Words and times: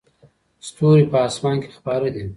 ستوري 0.67 1.05
په 1.11 1.17
اسمان 1.27 1.57
کې 1.63 1.69
خپاره 1.77 2.07
دي. 2.15 2.25